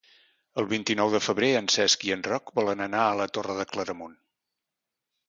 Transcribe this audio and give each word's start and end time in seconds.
El 0.59 0.67
vint-i-nou 0.69 1.11
de 1.15 1.19
febrer 1.25 1.49
en 1.59 1.69
Cesc 1.73 2.05
i 2.07 2.13
en 2.15 2.23
Roc 2.29 2.49
volen 2.61 2.81
anar 2.87 3.03
a 3.11 3.15
la 3.21 3.29
Torre 3.37 3.59
de 3.61 3.67
Claramunt. 3.75 4.17